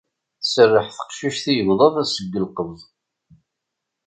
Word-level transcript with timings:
Tserreḥ 0.41 0.87
teqcict 0.97 1.45
i 1.51 1.53
yigḍaḍ 1.57 1.95
seg 2.13 2.35
lqefs. 2.43 2.83